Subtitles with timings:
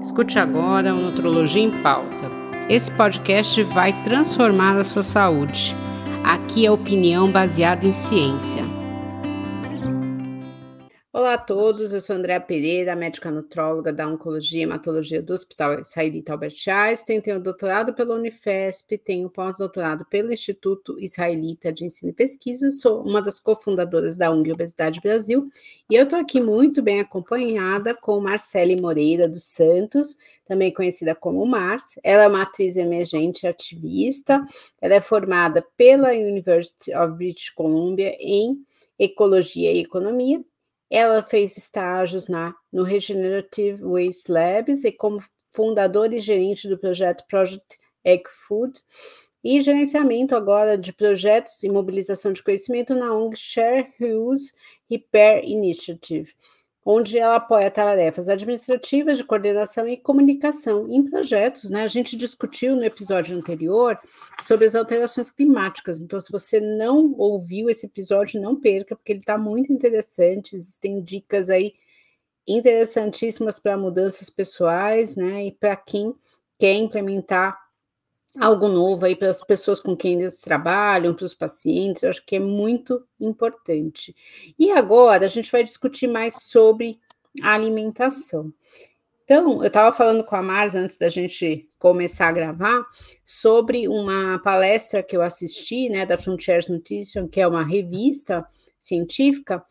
[0.00, 2.30] Escute agora o Nutrologia em Pauta.
[2.68, 5.74] Esse podcast vai transformar a sua saúde.
[6.22, 8.62] Aqui é opinião baseada em ciência.
[11.28, 15.78] Olá a todos, eu sou Andréa Pereira, médica nutróloga da Oncologia e Hematologia do Hospital
[15.78, 22.14] Israelita Albert Einstein, tenho doutorado pela Unifesp, tenho pós-doutorado pelo Instituto Israelita de Ensino e
[22.14, 25.50] Pesquisa, sou uma das cofundadoras da UNG Obesidade Brasil
[25.90, 31.44] e eu estou aqui muito bem acompanhada com Marcele Moreira dos Santos, também conhecida como
[31.44, 32.00] Mars.
[32.02, 34.42] Ela é uma atriz emergente ativista,
[34.80, 38.64] ela é formada pela University of British Columbia em
[38.98, 40.42] Ecologia e Economia
[40.90, 47.24] ela fez estágios na, no Regenerative Waste Labs e como fundadora e gerente do projeto
[47.28, 48.80] Project Egg Food
[49.42, 54.52] e gerenciamento agora de projetos e mobilização de conhecimento na ONG Share Use
[54.90, 56.34] Repair Initiative
[56.90, 61.68] onde ela apoia tarefas administrativas de coordenação e comunicação em projetos.
[61.68, 61.82] Né?
[61.82, 63.98] A gente discutiu no episódio anterior
[64.42, 69.20] sobre as alterações climáticas, então, se você não ouviu esse episódio, não perca, porque ele
[69.20, 71.74] está muito interessante, existem dicas aí
[72.46, 75.44] interessantíssimas para mudanças pessoais, né?
[75.44, 76.14] E para quem
[76.58, 77.67] quer implementar
[78.36, 82.24] algo novo aí para as pessoas com quem eles trabalham, para os pacientes, eu acho
[82.24, 84.14] que é muito importante.
[84.58, 86.98] E agora a gente vai discutir mais sobre
[87.42, 88.52] a alimentação.
[89.24, 92.82] Então, eu estava falando com a Marza antes da gente começar a gravar
[93.24, 98.46] sobre uma palestra que eu assisti, né, da Frontiers Nutrition, que é uma revista
[98.78, 99.62] científica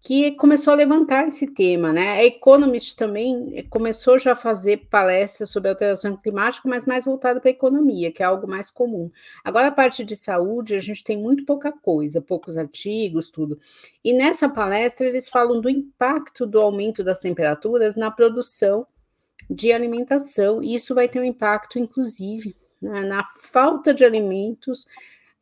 [0.00, 2.12] que começou a levantar esse tema, né?
[2.12, 7.38] A Economist também eh, começou já a fazer palestras sobre alteração climática, mas mais voltada
[7.38, 9.10] para a economia, que é algo mais comum.
[9.44, 13.60] Agora, a parte de saúde, a gente tem muito pouca coisa, poucos artigos, tudo.
[14.02, 18.86] E nessa palestra, eles falam do impacto do aumento das temperaturas na produção
[19.50, 24.86] de alimentação, e isso vai ter um impacto, inclusive, né, na falta de alimentos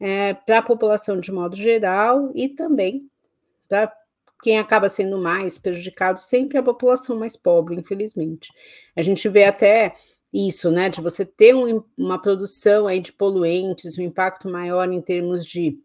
[0.01, 3.09] é, para a população de modo geral e também
[3.69, 3.93] para
[4.43, 8.53] quem acaba sendo mais prejudicado sempre é a população mais pobre, infelizmente.
[8.97, 9.95] A gente vê até
[10.33, 15.01] isso, né, de você ter um, uma produção aí de poluentes, um impacto maior em
[15.01, 15.79] termos de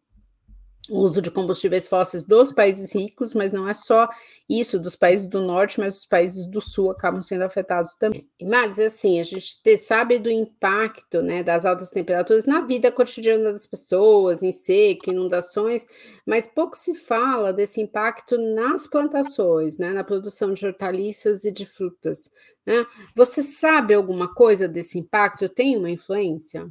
[0.90, 4.10] uso de combustíveis fósseis dos países ricos, mas não é só
[4.50, 8.28] isso dos países do norte, mas os países do sul acabam sendo afetados também.
[8.38, 12.92] E mais assim, a gente te, sabe do impacto, né, das altas temperaturas na vida
[12.92, 15.86] cotidiana das pessoas, em seca, inundações,
[16.26, 21.66] mas pouco se fala desse impacto nas plantações, né, na produção de hortaliças e de
[21.66, 22.30] frutas,
[22.66, 22.86] né?
[23.16, 25.48] Você sabe alguma coisa desse impacto?
[25.48, 26.70] Tem uma influência?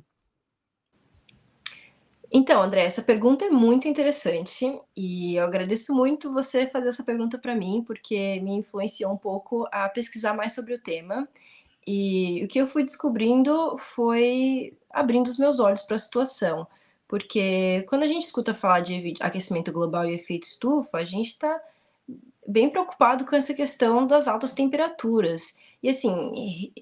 [2.34, 7.38] Então, André, essa pergunta é muito interessante e eu agradeço muito você fazer essa pergunta
[7.38, 11.28] para mim, porque me influenciou um pouco a pesquisar mais sobre o tema.
[11.86, 16.66] E o que eu fui descobrindo foi abrindo os meus olhos para a situação,
[17.06, 21.60] porque quando a gente escuta falar de aquecimento global e efeito estufa, a gente está
[22.46, 25.58] bem preocupado com essa questão das altas temperaturas.
[25.82, 26.72] E assim, e,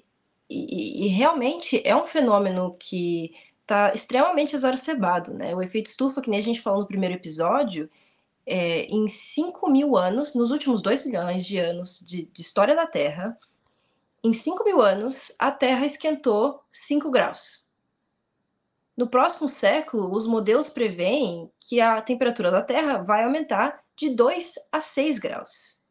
[0.49, 3.33] e, e realmente é um fenômeno que
[3.71, 5.55] está extremamente exacerbado, né?
[5.55, 7.89] O efeito estufa, que nem a gente falou no primeiro episódio,
[8.45, 12.85] é, em 5 mil anos, nos últimos 2 milhões de anos de, de história da
[12.85, 13.37] Terra,
[14.21, 17.69] em 5 mil anos, a Terra esquentou 5 graus.
[18.95, 24.55] No próximo século, os modelos preveem que a temperatura da Terra vai aumentar de 2
[24.71, 25.81] a 6 graus.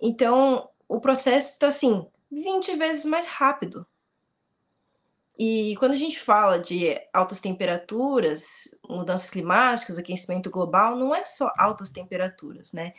[0.00, 3.86] Então, o processo está assim, 20 vezes mais rápido.
[5.46, 11.52] E quando a gente fala de altas temperaturas, mudanças climáticas, aquecimento global, não é só
[11.58, 12.94] altas temperaturas, né?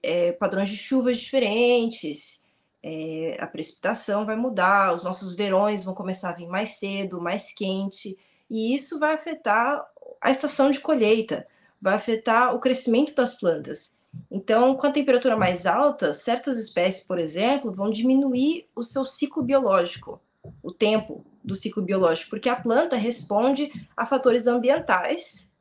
[0.00, 2.48] É, padrões de chuvas diferentes,
[2.80, 7.52] é, a precipitação vai mudar, os nossos verões vão começar a vir mais cedo, mais
[7.52, 8.16] quente,
[8.48, 9.84] e isso vai afetar
[10.20, 11.44] a estação de colheita,
[11.82, 13.98] vai afetar o crescimento das plantas.
[14.30, 19.42] Então, com a temperatura mais alta, certas espécies, por exemplo, vão diminuir o seu ciclo
[19.42, 20.20] biológico,
[20.62, 25.56] o tempo do ciclo biológico, porque a planta responde a fatores ambientais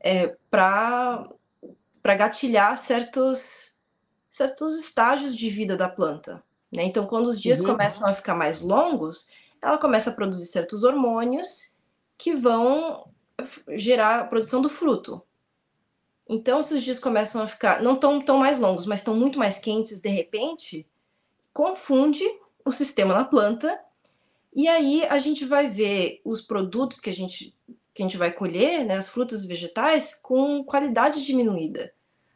[0.00, 1.28] é, para
[2.04, 3.80] gatilhar certos,
[4.30, 6.42] certos estágios de vida da planta.
[6.72, 6.84] Né?
[6.84, 7.66] Então, quando os dias uhum.
[7.66, 9.28] começam a ficar mais longos,
[9.60, 11.78] ela começa a produzir certos hormônios
[12.18, 13.08] que vão
[13.76, 15.22] gerar a produção do fruto.
[16.28, 19.38] Então, se os dias começam a ficar, não tão, tão mais longos, mas estão muito
[19.38, 20.86] mais quentes de repente,
[21.52, 22.24] confunde
[22.64, 23.78] o sistema na planta
[24.54, 27.56] e aí a gente vai ver os produtos que a gente,
[27.94, 31.92] que a gente vai colher, né, as frutas e vegetais, com qualidade diminuída.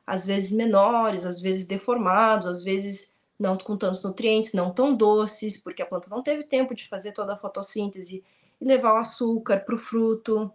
[0.07, 5.63] Às vezes menores, às vezes deformados, às vezes não com tantos nutrientes, não tão doces,
[5.63, 8.25] porque a planta não teve tempo de fazer toda a fotossíntese
[8.61, 10.51] e levar o açúcar para o fruto.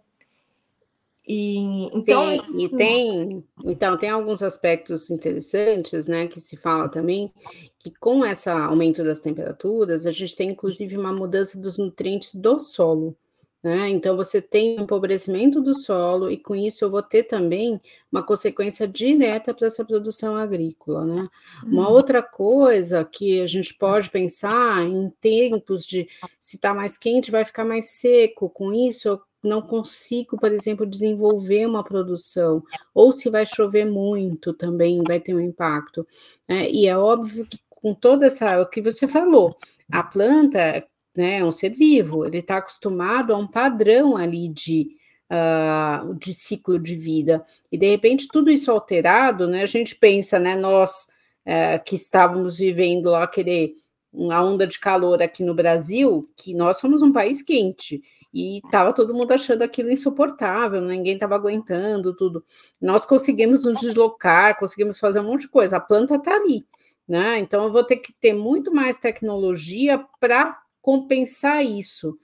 [1.26, 6.88] E então tem, assim, e tem então tem alguns aspectos interessantes, né, que se fala
[6.88, 7.32] também
[7.78, 12.58] que com esse aumento das temperaturas a gente tem inclusive uma mudança dos nutrientes do
[12.58, 13.16] solo.
[13.62, 13.90] Né?
[13.90, 17.80] Então, você tem empobrecimento do solo, e com isso eu vou ter também
[18.10, 21.04] uma consequência direta para essa produção agrícola.
[21.04, 21.28] Né?
[21.64, 21.94] Uma uhum.
[21.94, 26.08] outra coisa que a gente pode pensar em tempos de
[26.40, 28.50] se está mais quente, vai ficar mais seco.
[28.50, 32.62] Com isso, eu não consigo, por exemplo, desenvolver uma produção,
[32.94, 36.06] ou se vai chover muito também vai ter um impacto.
[36.48, 36.70] Né?
[36.70, 39.56] E é óbvio que com toda essa, o que você falou,
[39.90, 40.86] a planta
[41.16, 41.38] né?
[41.38, 44.96] É um ser vivo, ele está acostumado a um padrão ali de,
[45.30, 47.44] uh, de ciclo de vida.
[47.70, 49.62] E de repente tudo isso alterado, né?
[49.62, 50.56] A gente pensa, né?
[50.56, 51.08] Nós
[51.46, 53.76] uh, que estávamos vivendo lá aquele
[54.12, 58.92] uma onda de calor aqui no Brasil, que nós somos um país quente e estava
[58.92, 62.44] todo mundo achando aquilo insuportável, ninguém estava aguentando tudo.
[62.80, 65.76] Nós conseguimos nos deslocar, conseguimos fazer um monte de coisa.
[65.76, 66.66] A planta está ali,
[67.06, 67.38] né?
[67.38, 72.18] Então eu vou ter que ter muito mais tecnologia para compensar isso.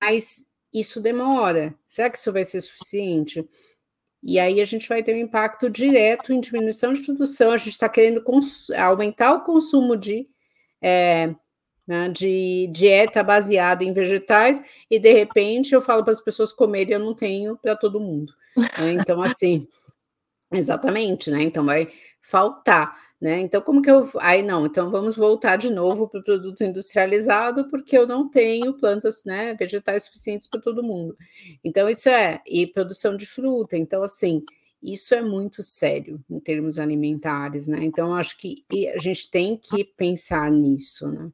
[0.00, 1.74] Mas isso demora.
[1.86, 3.48] Será que isso vai ser suficiente?
[4.22, 7.52] E aí a gente vai ter um impacto direto em diminuição de produção.
[7.52, 8.24] A gente está querendo
[8.76, 10.26] aumentar o consumo de,
[10.82, 11.34] é,
[11.86, 16.94] né, de dieta baseada em vegetais, e de repente eu falo para as pessoas comerem,
[16.94, 18.32] eu não tenho para todo mundo.
[18.56, 18.92] Né?
[18.92, 19.66] Então, assim,
[20.52, 21.42] exatamente, né?
[21.42, 21.88] Então vai
[22.20, 22.92] faltar.
[23.20, 23.40] Né?
[23.40, 24.08] Então, como que eu.
[24.18, 28.74] Aí não, então vamos voltar de novo para o produto industrializado, porque eu não tenho
[28.74, 31.16] plantas né, vegetais suficientes para todo mundo.
[31.62, 32.42] Então, isso é.
[32.46, 33.76] E produção de fruta.
[33.78, 34.42] Então, assim,
[34.82, 37.82] isso é muito sério em termos alimentares, né?
[37.82, 38.64] Então, acho que
[38.94, 41.30] a gente tem que pensar nisso, né?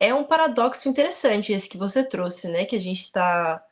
[0.00, 2.64] É um paradoxo interessante esse que você trouxe, né?
[2.64, 3.62] Que a gente está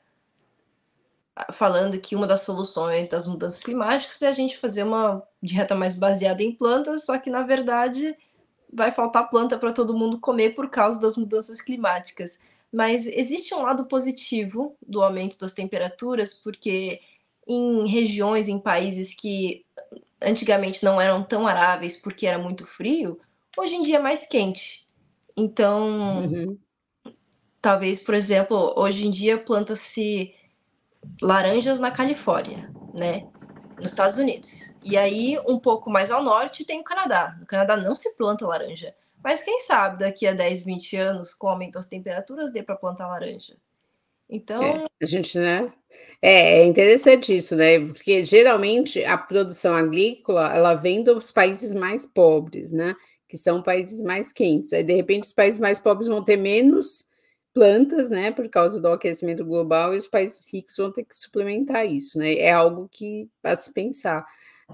[1.52, 5.98] falando que uma das soluções das mudanças climáticas é a gente fazer uma dieta mais
[5.98, 8.14] baseada em plantas, só que na verdade
[8.72, 12.38] vai faltar planta para todo mundo comer por causa das mudanças climáticas.
[12.70, 17.00] Mas existe um lado positivo do aumento das temperaturas, porque
[17.46, 19.64] em regiões, em países que
[20.20, 23.19] antigamente não eram tão aráveis porque era muito frio,
[23.56, 24.88] hoje em dia é mais quente.
[25.38, 26.58] Então, uhum.
[27.62, 30.35] talvez, por exemplo, hoje em dia planta-se
[31.23, 33.25] laranjas na Califórnia, né?
[33.76, 34.76] Nos Estados Unidos.
[34.82, 37.37] E aí, um pouco mais ao norte, tem o Canadá.
[37.38, 38.93] No Canadá não se planta laranja.
[39.23, 42.75] Mas quem sabe daqui a 10, 20 anos, com o aumento das temperaturas, dê para
[42.75, 43.56] plantar laranja.
[44.29, 44.61] Então.
[44.61, 45.73] É, a gente, né?
[46.20, 47.79] É, é interessante isso, né?
[47.79, 52.96] Porque geralmente a produção agrícola ela vem dos países mais pobres, né?
[53.28, 54.72] Que são países mais quentes.
[54.72, 57.06] Aí, de repente, os países mais pobres vão ter menos
[57.52, 61.84] plantas, né, por causa do aquecimento global, e os países ricos vão ter que suplementar
[61.86, 62.34] isso, né?
[62.34, 64.25] É algo que a se pensar.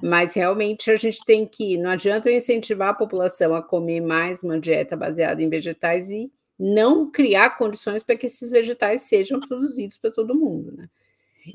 [0.03, 4.61] Mas realmente a gente tem que, não adianta incentivar a população a comer mais uma
[4.61, 10.11] dieta baseada em vegetais e não criar condições para que esses vegetais sejam produzidos para
[10.11, 10.89] todo mundo, né?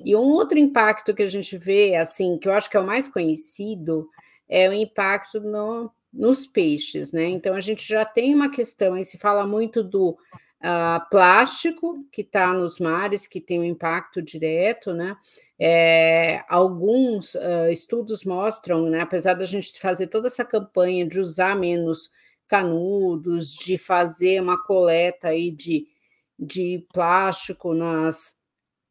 [0.05, 2.85] E um outro impacto que a gente vê, assim, que eu acho que é o
[2.85, 4.07] mais conhecido,
[4.47, 7.25] é o impacto no, nos peixes, né?
[7.25, 10.17] Então a gente já tem uma questão, aí se fala muito do
[10.59, 15.15] uh, plástico que está nos mares, que tem um impacto direto, né?
[15.61, 21.53] É, alguns uh, estudos mostram, né, apesar da gente fazer toda essa campanha de usar
[21.53, 22.09] menos
[22.47, 25.85] canudos, de fazer uma coleta aí de,
[26.37, 28.35] de plástico nas,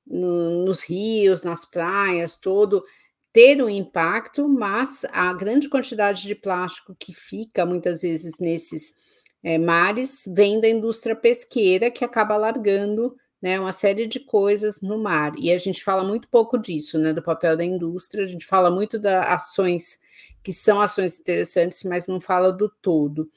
[0.06, 2.84] no, nos rios, nas praias, todo,
[3.32, 8.94] ter um impacto, mas a grande quantidade de plástico que fica muitas vezes nesses
[9.42, 14.98] é, mares vem da indústria pesqueira que acaba largando né, uma série de coisas no
[14.98, 15.32] mar.
[15.38, 18.70] E a gente fala muito pouco disso, né, do papel da indústria, a gente fala
[18.70, 20.00] muito das ações
[20.42, 23.30] que são ações interessantes, mas não fala do todo.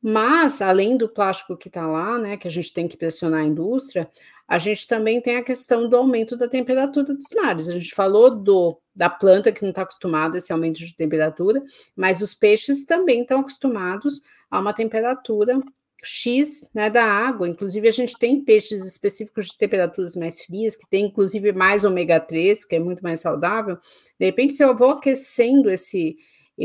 [0.00, 3.46] Mas, além do plástico que está lá, né, que a gente tem que pressionar a
[3.46, 4.10] indústria,
[4.52, 7.70] a gente também tem a questão do aumento da temperatura dos mares.
[7.70, 11.62] A gente falou do, da planta que não está acostumada a esse aumento de temperatura,
[11.96, 15.58] mas os peixes também estão acostumados a uma temperatura
[16.04, 17.48] X né, da água.
[17.48, 22.20] Inclusive, a gente tem peixes específicos de temperaturas mais frias, que tem inclusive mais ômega
[22.20, 23.78] 3, que é muito mais saudável.
[24.20, 26.14] De repente, se eu vou aquecendo esse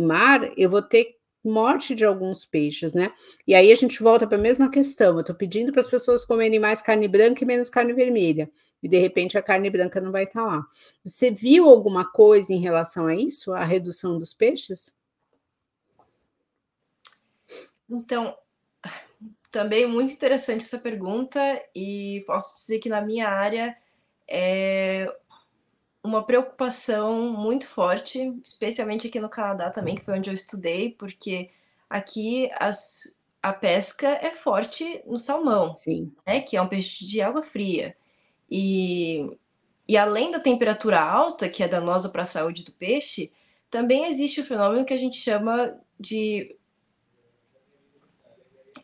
[0.01, 3.11] mar, eu vou ter morte de alguns peixes, né?
[3.45, 5.15] E aí a gente volta para a mesma questão.
[5.15, 8.49] Eu estou pedindo para as pessoas comerem mais carne branca e menos carne vermelha.
[8.81, 10.65] E de repente a carne branca não vai estar tá lá.
[11.03, 14.95] Você viu alguma coisa em relação a isso, a redução dos peixes?
[17.89, 18.35] Então,
[19.49, 21.39] também muito interessante essa pergunta
[21.73, 23.75] e posso dizer que na minha área
[24.27, 25.07] é
[26.07, 31.49] uma preocupação muito forte, especialmente aqui no Canadá também, que foi onde eu estudei, porque
[31.89, 36.13] aqui as, a pesca é forte no salmão, Sim.
[36.25, 37.95] né, que é um peixe de água fria.
[38.49, 39.29] E,
[39.87, 43.31] e além da temperatura alta, que é danosa para a saúde do peixe,
[43.69, 46.57] também existe o fenômeno que a gente chama de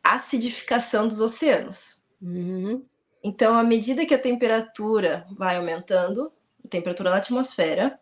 [0.03, 2.07] acidificação dos oceanos.
[2.21, 2.85] Uhum.
[3.23, 6.31] Então, à medida que a temperatura vai aumentando,
[6.73, 7.99] temperatura da atmosfera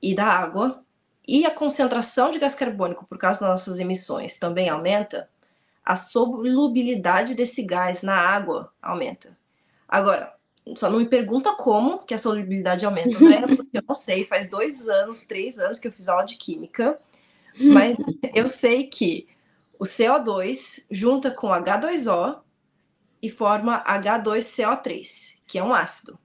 [0.00, 0.84] e da água,
[1.26, 5.28] e a concentração de gás carbônico por causa das nossas emissões também aumenta,
[5.84, 9.36] a solubilidade desse gás na água aumenta.
[9.88, 10.34] Agora,
[10.76, 13.18] só não me pergunta como que a solubilidade aumenta,
[13.56, 14.24] porque eu não sei.
[14.24, 16.98] Faz dois anos, três anos que eu fiz aula de química,
[17.58, 17.98] mas
[18.34, 19.28] eu sei que
[19.78, 22.40] o CO2 junta com H2O
[23.22, 26.18] e forma H2CO3, que é um ácido.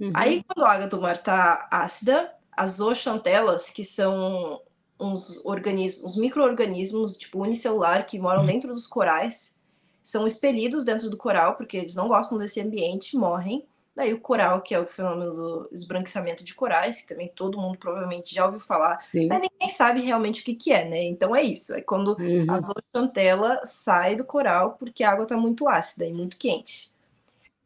[0.00, 0.12] Uhum.
[0.14, 4.60] Aí, quando a água do mar está ácida, as zooxantelas, que são
[5.00, 9.60] uns organismos, micro-organismos, tipo unicelular, que moram dentro dos corais,
[10.02, 13.64] são expelidos dentro do coral, porque eles não gostam desse ambiente, morrem.
[13.94, 17.78] Daí o coral, que é o fenômeno do esbranquiçamento de corais, que também todo mundo
[17.78, 19.26] provavelmente já ouviu falar, Sim.
[19.26, 21.02] mas ninguém sabe realmente o que, que é, né?
[21.02, 22.46] Então é isso, é quando uhum.
[22.48, 26.90] a zooxantela sai do coral porque a água está muito ácida e muito quente.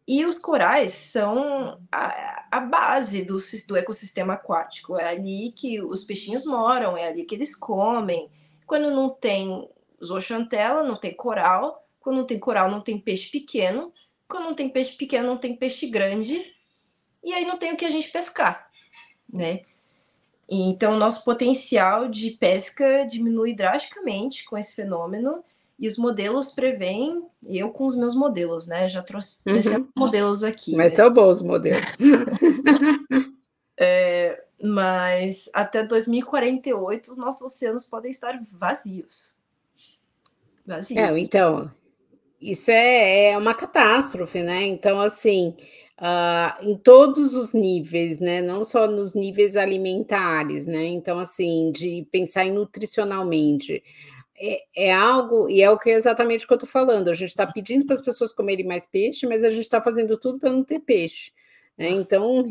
[0.06, 6.04] E os corais são a, a base do, do ecossistema aquático, é ali que os
[6.04, 8.30] peixinhos moram, é ali que eles comem.
[8.66, 9.68] Quando não tem
[10.04, 13.92] zooxantela, não tem coral, quando não tem coral, não tem peixe pequeno.
[14.28, 16.52] Quando não tem peixe pequeno, não tem peixe grande.
[17.22, 18.68] E aí não tem o que a gente pescar,
[19.32, 19.60] né?
[20.48, 25.44] Então, o nosso potencial de pesca diminui drasticamente com esse fenômeno.
[25.82, 28.88] E os modelos preveem, eu com os meus modelos, né?
[28.88, 29.88] Já trouxe, uhum.
[29.98, 30.76] modelos aqui.
[30.76, 30.96] Mas né?
[30.98, 31.84] são bons modelos.
[33.76, 39.36] é, mas até 2048 os nossos oceanos podem estar vazios.
[40.64, 41.00] Vazios.
[41.00, 41.68] É, então,
[42.40, 44.64] isso é, é uma catástrofe, né?
[44.64, 45.56] Então, assim,
[45.98, 48.40] uh, em todos os níveis, né?
[48.40, 50.84] Não só nos níveis alimentares, né?
[50.84, 53.82] Então, assim, de pensar em nutricionalmente.
[54.44, 57.08] É, é algo, e é o que é exatamente o que eu estou falando.
[57.08, 60.18] A gente está pedindo para as pessoas comerem mais peixe, mas a gente está fazendo
[60.18, 61.30] tudo para não ter peixe.
[61.78, 61.90] Né?
[61.90, 62.44] Então,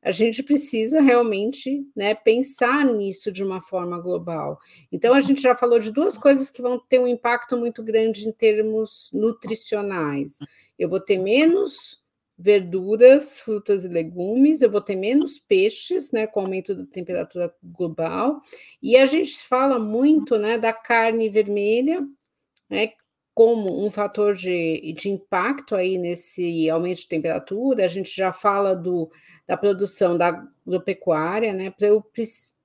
[0.00, 4.58] a gente precisa realmente né, pensar nisso de uma forma global.
[4.92, 8.28] Então, a gente já falou de duas coisas que vão ter um impacto muito grande
[8.28, 10.38] em termos nutricionais.
[10.78, 12.01] Eu vou ter menos
[12.42, 17.54] verduras, frutas e legumes, eu vou ter menos peixes, né, com o aumento da temperatura
[17.62, 18.40] global,
[18.82, 22.04] e a gente fala muito, né, da carne vermelha,
[22.68, 22.90] né,
[23.34, 28.74] como um fator de, de impacto aí nesse aumento de temperatura, a gente já fala
[28.74, 29.10] do,
[29.46, 31.70] da produção da agropecuária, né?
[31.70, 32.04] Para eu,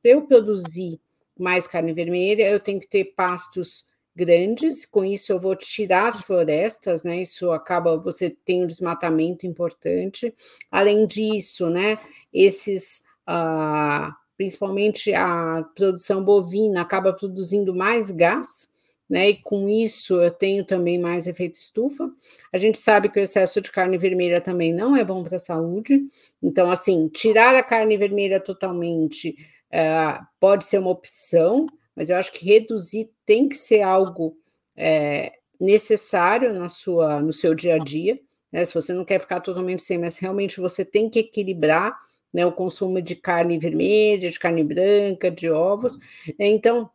[0.04, 1.00] eu produzir
[1.40, 3.86] mais carne vermelha, eu tenho que ter pastos
[4.18, 7.22] grandes, com isso eu vou tirar as florestas, né?
[7.22, 10.34] Isso acaba, você tem um desmatamento importante.
[10.72, 12.00] Além disso, né,
[12.34, 13.06] esses.
[13.30, 18.70] Uh, principalmente a produção bovina acaba produzindo mais gás,
[19.10, 19.30] né?
[19.30, 22.10] E com isso eu tenho também mais efeito estufa.
[22.54, 25.40] A gente sabe que o excesso de carne vermelha também não é bom para a
[25.40, 26.08] saúde.
[26.42, 29.36] Então, assim, tirar a carne vermelha totalmente
[29.74, 34.38] uh, pode ser uma opção, mas eu acho que reduzir tem que ser algo
[34.76, 38.20] é, necessário na sua, no seu dia a dia.
[38.52, 38.64] Né?
[38.64, 41.98] Se você não quer ficar totalmente sem, mas realmente você tem que equilibrar
[42.32, 45.98] né, o consumo de carne vermelha, de carne branca, de ovos.
[46.38, 46.88] Então,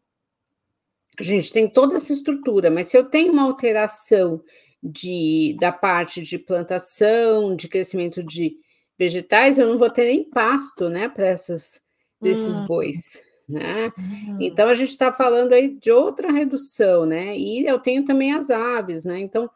[1.18, 4.40] a gente tem toda essa estrutura, mas se eu tenho uma alteração
[4.80, 8.56] de, da parte de plantação, de crescimento de
[8.96, 11.82] vegetais, eu não vou ter nem pasto, né, para esses
[12.22, 12.66] hum.
[12.66, 13.20] bois,
[13.52, 13.92] né?
[13.98, 14.38] Hum.
[14.40, 17.36] Então a gente está falando aí de outra redução, né?
[17.36, 19.20] E eu tenho também as aves, né?
[19.20, 19.48] Então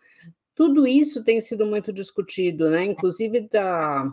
[0.54, 2.84] tudo isso tem sido muito discutido, né?
[2.84, 4.10] Inclusive da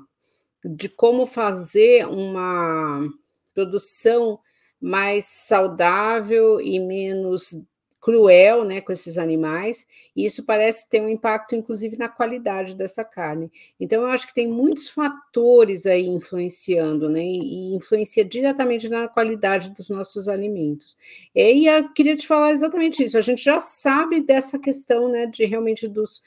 [0.65, 3.07] de como fazer uma
[3.53, 4.39] produção
[4.79, 7.61] mais saudável e menos
[8.03, 13.01] cruel, né, com esses animais, e isso parece ter um impacto, inclusive, na qualidade dessa
[13.01, 13.49] carne.
[13.79, 19.73] Então, eu acho que tem muitos fatores aí influenciando, né, e influencia diretamente na qualidade
[19.73, 20.97] dos nossos alimentos.
[21.33, 25.45] E eu queria te falar exatamente isso, a gente já sabe dessa questão, né, de
[25.45, 26.21] realmente dos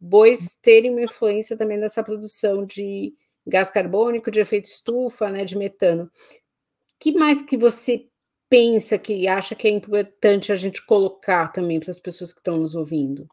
[0.00, 3.14] bois terem uma influência também nessa produção de
[3.46, 6.10] gás carbônico, de efeito estufa, né, de metano
[7.00, 8.06] que mais que você
[8.50, 12.56] pensa que acha que é importante a gente colocar também para as pessoas que estão
[12.56, 13.28] nos ouvindo?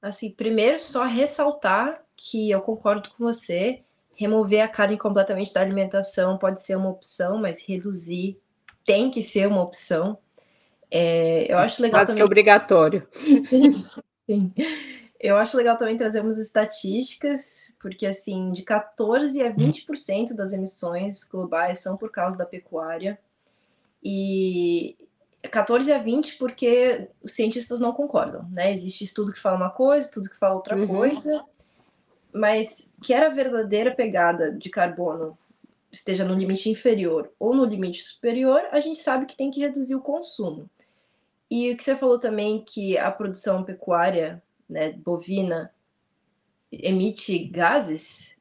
[0.00, 3.82] Assim, primeiro, só ressaltar que eu concordo com você.
[4.14, 8.38] Remover a carne completamente da alimentação pode ser uma opção, mas reduzir
[8.86, 10.16] tem que ser uma opção.
[10.88, 11.98] É, eu acho legal.
[11.98, 12.18] Quase também...
[12.18, 13.08] que é obrigatório.
[14.30, 14.54] Sim.
[15.18, 21.24] Eu acho legal também trazer umas estatísticas, porque assim, de 14 a 20% das emissões
[21.24, 23.18] globais são por causa da pecuária.
[24.04, 24.96] E
[25.50, 28.72] 14 a 20 porque os cientistas não concordam, né?
[28.72, 30.86] Existe estudo que fala uma coisa, estudo que fala outra uhum.
[30.86, 31.44] coisa,
[32.32, 35.38] mas que era a verdadeira pegada de carbono
[35.90, 39.94] esteja no limite inferior ou no limite superior, a gente sabe que tem que reduzir
[39.94, 40.68] o consumo.
[41.50, 45.72] E o que você falou também que a produção pecuária né, bovina
[46.72, 48.33] emite gases,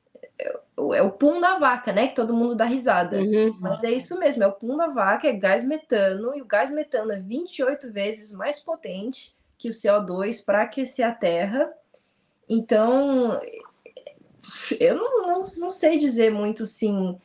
[0.93, 2.07] é, o pum da vaca, né?
[2.07, 3.17] Que todo mundo dá risada.
[3.17, 3.57] Uhum.
[3.59, 6.71] Mas é isso mesmo, é o pum da vaca, é gás metano, e o gás
[6.71, 11.71] metano é 28 vezes mais potente que o CO2 para aquecer a Terra.
[12.49, 13.39] Então,
[14.79, 17.17] eu não, não, não sei dizer muito sim.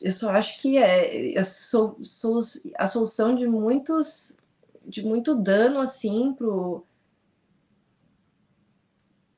[0.00, 4.38] Eu só acho que é a, a solução de muitos
[4.84, 6.84] de muito dano assim pro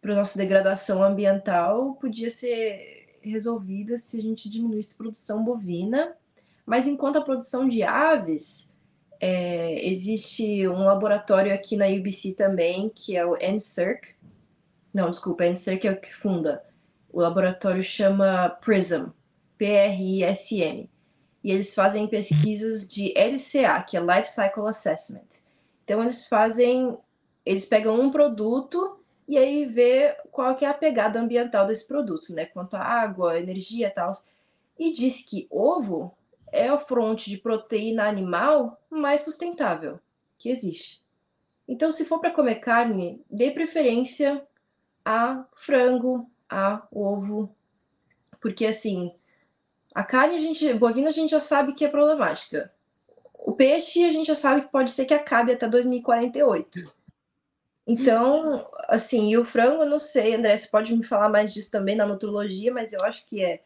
[0.00, 6.16] para nossa degradação ambiental podia ser resolvida se a gente diminuísse a produção bovina.
[6.64, 8.74] Mas enquanto a produção de aves,
[9.20, 14.14] é, existe um laboratório aqui na UBC também, que é o NSERC.
[14.92, 16.64] Não, desculpa, NSERC é o que funda.
[17.12, 19.10] O laboratório chama PRISM,
[19.58, 20.88] P-R-I-S-M.
[21.42, 25.40] E eles fazem pesquisas de LCA, que é Life Cycle Assessment.
[25.84, 26.96] Então, eles fazem,
[27.44, 28.99] eles pegam um produto
[29.30, 32.46] e aí ver qual que é a pegada ambiental desse produto, né?
[32.46, 34.10] Quanto a água, energia e tal.
[34.76, 36.12] E diz que ovo
[36.50, 40.00] é a fonte de proteína animal mais sustentável
[40.36, 41.00] que existe.
[41.68, 44.44] Então, se for para comer carne, dê preferência
[45.04, 47.54] a frango, a ovo,
[48.40, 49.14] porque assim,
[49.94, 52.74] a carne a gente, bovina a gente já sabe que é problemática.
[53.32, 56.99] O peixe a gente já sabe que pode ser que acabe até 2048.
[57.90, 61.72] Então, assim, e o frango, eu não sei, André, você pode me falar mais disso
[61.72, 63.62] também na nutrologia, mas eu acho que é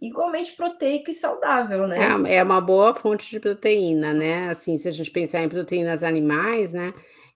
[0.00, 1.98] igualmente proteico e saudável, né?
[1.98, 4.48] É, é uma boa fonte de proteína, né?
[4.48, 6.94] Assim, se a gente pensar em proteínas animais, né?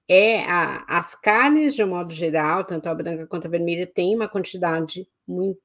[0.08, 4.14] É a, as carnes, de um modo geral, tanto a branca quanto a vermelha, tem
[4.14, 5.08] uma quantidade,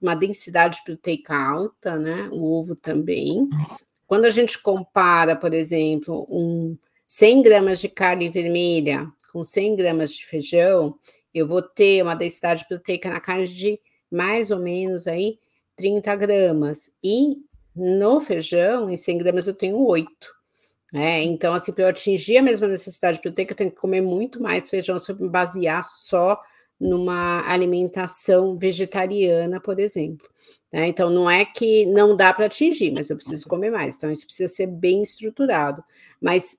[0.02, 2.30] uma densidade proteica alta, né?
[2.32, 3.48] O ovo também.
[4.08, 6.76] Quando a gente compara, por exemplo, um
[7.08, 9.08] 100 gramas de carne vermelha
[9.38, 10.98] com 100 gramas de feijão,
[11.32, 15.38] eu vou ter uma densidade proteica na carne de mais ou menos aí
[15.76, 16.92] 30 gramas.
[17.04, 17.36] E
[17.76, 20.12] no feijão, em 100 gramas, eu tenho 8.
[20.92, 24.42] É, então, assim, para eu atingir a mesma necessidade proteica, eu tenho que comer muito
[24.42, 26.42] mais feijão se eu me basear só
[26.80, 30.28] numa alimentação vegetariana, por exemplo.
[30.74, 30.88] Né?
[30.88, 33.98] Então, não é que não dá para atingir, mas eu preciso comer mais.
[33.98, 35.84] Então, isso precisa ser bem estruturado.
[36.20, 36.58] Mas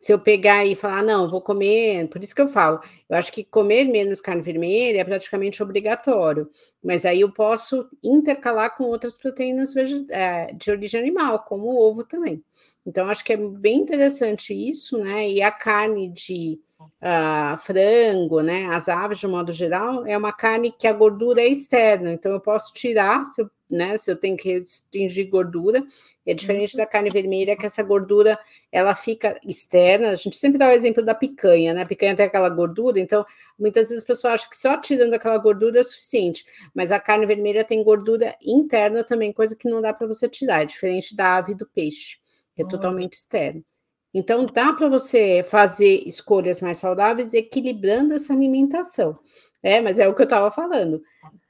[0.00, 3.30] se eu pegar e falar, não, vou comer, por isso que eu falo, eu acho
[3.30, 6.50] que comer menos carne vermelha é praticamente obrigatório,
[6.82, 9.74] mas aí eu posso intercalar com outras proteínas
[10.08, 12.42] é, de origem animal, como o ovo também.
[12.86, 15.28] Então, acho que é bem interessante isso, né?
[15.28, 18.66] E a carne de uh, frango, né?
[18.66, 22.40] As aves, de modo geral, é uma carne que a gordura é externa, então eu
[22.40, 23.96] posso tirar, se eu né?
[23.96, 25.84] Se eu tenho que restringir gordura,
[26.26, 28.38] é diferente da carne vermelha, que essa gordura
[28.72, 30.10] ela fica externa.
[30.10, 31.82] A gente sempre dá o exemplo da picanha, né?
[31.82, 33.24] A picanha tem aquela gordura, então
[33.58, 37.26] muitas vezes as pessoas acham que só tirando aquela gordura é suficiente, mas a carne
[37.26, 41.36] vermelha tem gordura interna também, coisa que não dá para você tirar, é diferente da
[41.36, 42.18] ave e do peixe,
[42.54, 43.64] que é totalmente externo.
[44.12, 49.18] Então, dá para você fazer escolhas mais saudáveis equilibrando essa alimentação.
[49.62, 51.02] É, mas é o que eu estava falando.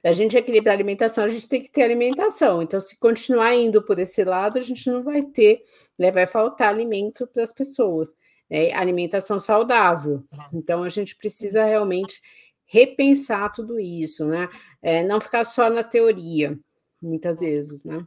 [0.03, 2.63] A gente equilibrar a alimentação, a gente tem que ter alimentação.
[2.63, 5.61] Então, se continuar indo por esse lado, a gente não vai ter,
[5.99, 8.15] né, vai faltar alimento para as pessoas.
[8.51, 10.25] Né, alimentação saudável.
[10.53, 12.21] Então, a gente precisa realmente
[12.67, 14.49] repensar tudo isso, né?
[14.81, 16.59] É, não ficar só na teoria,
[17.03, 18.05] muitas vezes, né?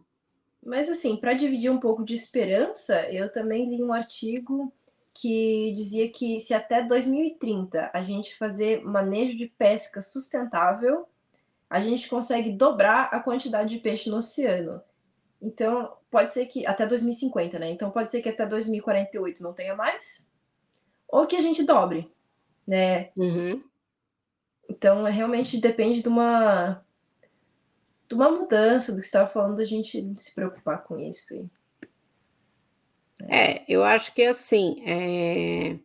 [0.66, 4.74] Mas, assim, para dividir um pouco de esperança, eu também li um artigo
[5.14, 11.08] que dizia que se até 2030 a gente fazer manejo de pesca sustentável,
[11.70, 14.82] a gente consegue dobrar a quantidade de peixe no oceano.
[15.42, 17.70] Então, pode ser que até 2050, né?
[17.70, 20.28] Então, pode ser que até 2048 não tenha mais,
[21.08, 22.10] ou que a gente dobre,
[22.66, 23.12] né?
[23.16, 23.62] Uhum.
[24.70, 26.84] Então, realmente depende de uma
[28.14, 31.50] de uma mudança do que estava falando, a gente se preocupar com isso.
[33.28, 35.78] É, eu acho que assim, é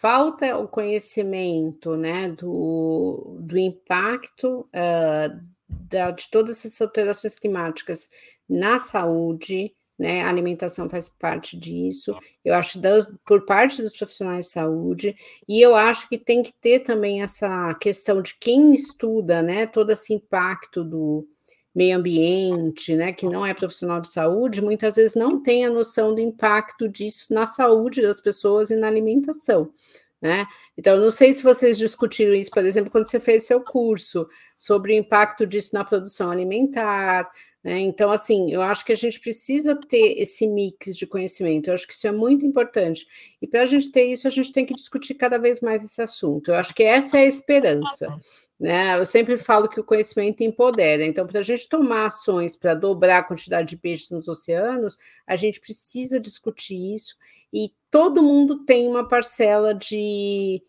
[0.00, 8.08] falta o conhecimento né, do, do impacto uh, da, de todas essas alterações climáticas
[8.48, 10.22] na saúde, né?
[10.22, 12.16] A alimentação faz parte disso.
[12.44, 15.16] Eu acho das, por parte dos profissionais de saúde,
[15.48, 19.66] e eu acho que tem que ter também essa questão de quem estuda, né?
[19.66, 21.28] Todo esse impacto do
[21.74, 23.12] meio ambiente, né?
[23.12, 27.32] Que não é profissional de saúde, muitas vezes não tem a noção do impacto disso
[27.32, 29.72] na saúde das pessoas e na alimentação.
[30.20, 30.44] Né?
[30.76, 34.92] Então, não sei se vocês discutiram isso, por exemplo, quando você fez seu curso sobre
[34.92, 37.30] o impacto disso na produção alimentar,
[37.62, 37.80] né?
[37.80, 41.86] Então, assim, eu acho que a gente precisa ter esse mix de conhecimento, eu acho
[41.86, 43.06] que isso é muito importante.
[43.42, 46.00] E para a gente ter isso, a gente tem que discutir cada vez mais esse
[46.00, 46.50] assunto.
[46.50, 48.08] Eu acho que essa é a esperança.
[48.58, 48.98] Né?
[48.98, 51.04] Eu sempre falo que o conhecimento empodera.
[51.04, 55.36] Então, para a gente tomar ações para dobrar a quantidade de peixes nos oceanos, a
[55.36, 57.16] gente precisa discutir isso.
[57.52, 60.62] E todo mundo tem uma parcela de,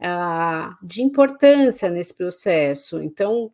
[0.00, 3.00] uh, de importância nesse processo.
[3.00, 3.52] Então,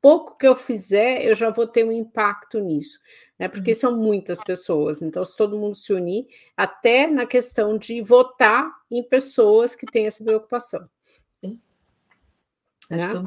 [0.00, 2.98] pouco que eu fizer, eu já vou ter um impacto nisso,
[3.38, 3.48] né?
[3.48, 5.02] Porque são muitas pessoas.
[5.02, 10.06] Então, se todo mundo se unir, até na questão de votar em pessoas que têm
[10.06, 10.88] essa preocupação.
[12.90, 13.26] É né?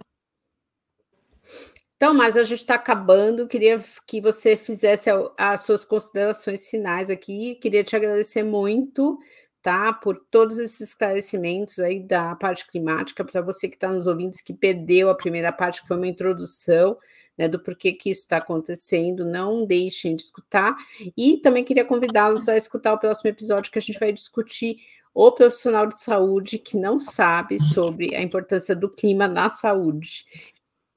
[1.95, 3.47] Então, mas a gente está acabando.
[3.47, 7.55] Queria que você fizesse as suas considerações finais aqui.
[7.55, 9.17] Queria te agradecer muito
[9.63, 9.93] tá?
[9.93, 14.53] Por todos esses esclarecimentos aí da parte climática, para você que está nos ouvindo, que
[14.53, 16.97] perdeu a primeira parte, que foi uma introdução,
[17.37, 20.75] né, do porquê que isso está acontecendo, não deixem de escutar.
[21.17, 24.77] E também queria convidá-los a escutar o próximo episódio, que a gente vai discutir
[25.13, 30.25] o profissional de saúde que não sabe sobre a importância do clima na saúde.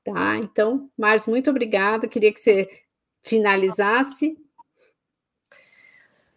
[0.02, 0.36] Tá?
[0.36, 2.08] Então, Mars, muito obrigada.
[2.08, 2.68] Queria que você
[3.22, 4.36] finalizasse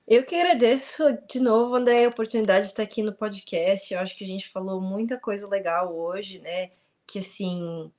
[0.10, 3.94] eu que agradeço de novo, André, a oportunidade de estar aqui no podcast.
[3.94, 6.72] Eu acho que a gente falou muita coisa legal hoje, né?
[7.06, 7.92] Que assim,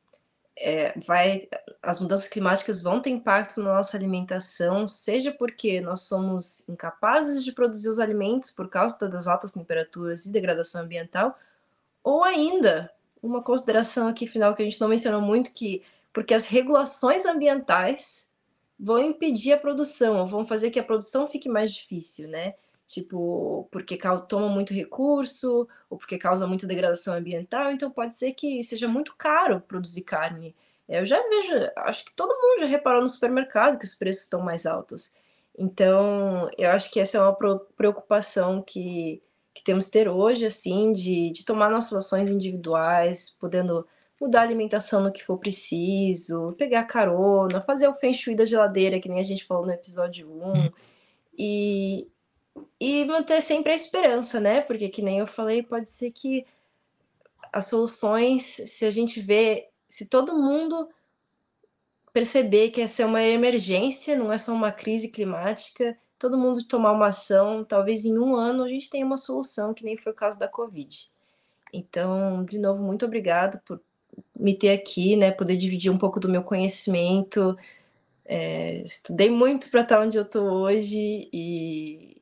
[0.60, 1.48] é, vai,
[1.82, 7.50] as mudanças climáticas vão ter impacto na nossa alimentação, seja porque nós somos incapazes de
[7.50, 11.36] produzir os alimentos por causa das altas temperaturas e degradação ambiental,
[12.04, 12.92] ou ainda
[13.22, 18.30] uma consideração aqui final que a gente não mencionou muito que porque as regulações ambientais
[18.78, 22.54] vão impedir a produção, ou vão fazer que a produção fique mais difícil, né?
[22.90, 23.98] Tipo, porque
[24.28, 29.14] toma muito recurso, ou porque causa muita degradação ambiental, então pode ser que seja muito
[29.16, 30.56] caro produzir carne.
[30.88, 34.42] Eu já vejo, acho que todo mundo já reparou no supermercado que os preços estão
[34.42, 35.12] mais altos.
[35.56, 37.36] Então, eu acho que essa é uma
[37.76, 39.22] preocupação que,
[39.54, 43.86] que temos que ter hoje, assim, de, de tomar nossas ações individuais, podendo
[44.20, 49.00] mudar a alimentação no que for preciso, pegar carona, fazer o feng shui da geladeira,
[49.00, 50.52] que nem a gente falou no episódio 1,
[51.38, 52.10] e,
[52.78, 54.60] e manter sempre a esperança, né?
[54.60, 56.46] Porque, que nem eu falei, pode ser que
[57.52, 60.88] as soluções, se a gente vê, se todo mundo
[62.12, 66.92] perceber que essa é uma emergência, não é só uma crise climática, todo mundo tomar
[66.92, 70.14] uma ação, talvez em um ano a gente tenha uma solução, que nem foi o
[70.14, 71.10] caso da Covid.
[71.72, 73.80] Então, de novo, muito obrigado por
[74.34, 75.30] me ter aqui, né?
[75.30, 77.56] Poder dividir um pouco do meu conhecimento.
[78.24, 82.19] É, estudei muito para estar onde eu estou hoje e,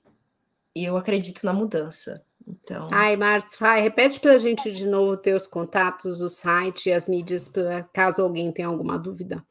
[0.80, 2.22] e, eu acredito na mudança.
[2.46, 2.88] Então.
[2.90, 7.08] Ai, Marcia, vai, repete para a gente de novo teus contatos, o site e as
[7.08, 9.44] mídias, pra, caso alguém tenha alguma dúvida.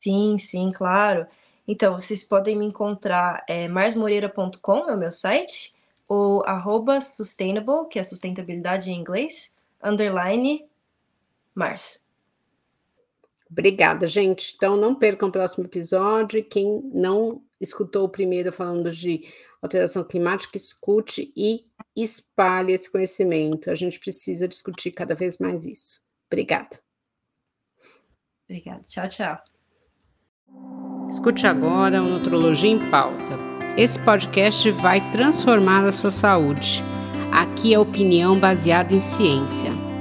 [0.00, 1.26] Sim, sim, claro.
[1.66, 5.74] Então, vocês podem me encontrar, é, marsmoreira.com é o meu site,
[6.08, 10.66] ou arroba sustainable, que é sustentabilidade em inglês, underline
[11.54, 12.04] Mars.
[13.48, 14.54] Obrigada, gente.
[14.56, 16.42] Então, não percam o próximo episódio.
[16.42, 19.24] Quem não escutou o primeiro falando de
[19.62, 21.64] alteração climática, escute e
[21.96, 23.70] espalhe esse conhecimento.
[23.70, 26.00] A gente precisa discutir cada vez mais isso.
[26.26, 26.80] Obrigada.
[28.44, 28.82] Obrigada.
[28.82, 29.42] Tchau, tchau.
[31.08, 33.38] Escute agora o Nutrologia em Pauta.
[33.76, 36.82] Esse podcast vai transformar a sua saúde.
[37.30, 39.91] Aqui é opinião baseada em ciência.